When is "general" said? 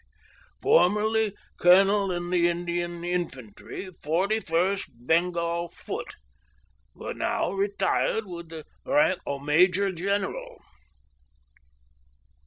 9.91-10.57